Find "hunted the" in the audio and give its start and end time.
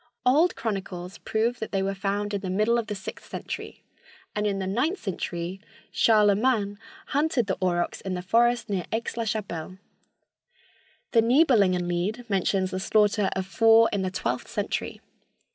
7.09-7.55